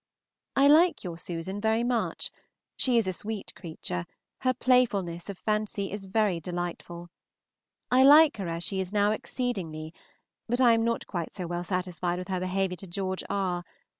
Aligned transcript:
I 0.55 0.67
like 0.67 1.03
your 1.03 1.19
Susan 1.19 1.61
very 1.61 1.83
much; 1.83 2.31
she 2.75 2.97
is 2.97 3.05
a 3.05 3.13
sweet 3.13 3.53
creature, 3.53 4.07
her 4.39 4.51
playfulness 4.55 5.29
of 5.29 5.37
fancy 5.37 5.91
is 5.91 6.07
very 6.07 6.39
delightful. 6.39 7.09
I 7.91 8.03
like 8.03 8.37
her 8.37 8.47
as 8.47 8.63
she 8.63 8.79
is 8.79 8.91
now 8.91 9.11
exceedingly, 9.11 9.93
but 10.47 10.59
I 10.59 10.71
am 10.73 10.83
not 10.83 11.05
quite 11.05 11.35
so 11.35 11.45
well 11.45 11.63
satisfied 11.63 12.17
with 12.17 12.29
her 12.29 12.39
behavior 12.39 12.77
to 12.77 12.87
George 12.87 13.23
R. 13.29 13.63